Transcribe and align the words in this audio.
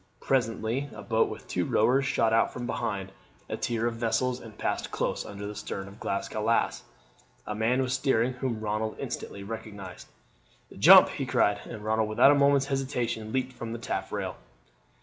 Presently 0.19 0.89
a 0.95 1.03
boat 1.03 1.29
with 1.29 1.47
two 1.47 1.63
rowers 1.63 2.07
shot 2.07 2.33
out 2.33 2.51
from 2.51 2.65
behind 2.65 3.11
a 3.47 3.55
tier 3.55 3.85
of 3.85 3.97
vessels 3.97 4.39
and 4.39 4.57
passed 4.57 4.89
close 4.89 5.23
under 5.23 5.45
the 5.45 5.53
stern 5.53 5.87
of 5.87 5.93
the 5.93 5.99
Glasgow 5.99 6.41
Lass. 6.41 6.81
A 7.45 7.53
man 7.53 7.83
was 7.83 7.93
steering 7.93 8.33
whom 8.33 8.61
Ronald 8.61 8.95
instantly 8.97 9.43
recognized. 9.43 10.07
"Jump!" 10.79 11.09
he 11.09 11.27
cried, 11.27 11.61
and 11.67 11.83
Ronald 11.83 12.09
without 12.09 12.31
a 12.31 12.33
moment's 12.33 12.65
hesitation 12.65 13.31
leaped 13.31 13.53
from 13.53 13.73
the 13.73 13.77
taffrail. 13.79 14.37